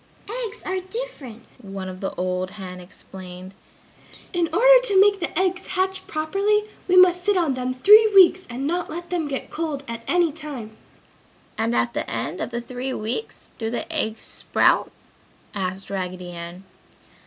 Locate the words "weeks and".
8.15-8.65